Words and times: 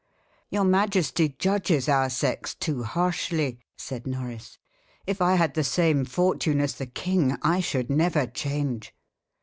"Your 0.49 0.63
majesty 0.63 1.29
judges 1.29 1.87
our 1.87 2.09
sex 2.09 2.55
too 2.55 2.81
harshly," 2.81 3.59
said 3.77 4.07
Norris. 4.07 4.57
"If 5.05 5.21
I 5.21 5.35
had 5.35 5.53
the 5.53 5.63
same 5.63 6.05
fortune 6.05 6.59
as 6.59 6.73
the 6.73 6.87
king, 6.87 7.37
I 7.43 7.59
should 7.59 7.91
never 7.91 8.25
change." 8.25 8.95